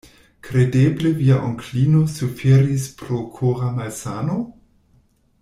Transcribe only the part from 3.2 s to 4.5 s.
kora malsano?